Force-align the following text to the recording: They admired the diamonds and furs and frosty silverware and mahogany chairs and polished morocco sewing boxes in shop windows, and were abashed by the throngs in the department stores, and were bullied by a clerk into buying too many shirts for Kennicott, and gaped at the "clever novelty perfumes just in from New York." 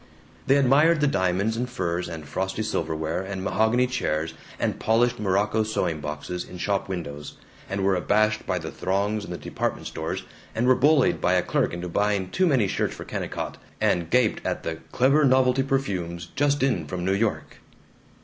They 0.47 0.57
admired 0.57 0.99
the 0.99 1.05
diamonds 1.05 1.55
and 1.55 1.69
furs 1.69 2.09
and 2.09 2.27
frosty 2.27 2.63
silverware 2.63 3.21
and 3.21 3.43
mahogany 3.43 3.85
chairs 3.85 4.33
and 4.59 4.79
polished 4.79 5.19
morocco 5.19 5.61
sewing 5.61 5.99
boxes 5.99 6.43
in 6.43 6.57
shop 6.57 6.89
windows, 6.89 7.37
and 7.69 7.83
were 7.83 7.93
abashed 7.95 8.47
by 8.47 8.57
the 8.57 8.71
throngs 8.71 9.23
in 9.25 9.29
the 9.29 9.37
department 9.37 9.85
stores, 9.85 10.23
and 10.55 10.65
were 10.65 10.73
bullied 10.73 11.21
by 11.21 11.33
a 11.33 11.43
clerk 11.43 11.71
into 11.71 11.87
buying 11.87 12.31
too 12.31 12.47
many 12.47 12.67
shirts 12.67 12.95
for 12.95 13.05
Kennicott, 13.05 13.59
and 13.79 14.09
gaped 14.09 14.43
at 14.43 14.63
the 14.63 14.77
"clever 14.91 15.23
novelty 15.23 15.61
perfumes 15.61 16.31
just 16.35 16.63
in 16.63 16.87
from 16.87 17.05
New 17.05 17.13
York." 17.13 17.57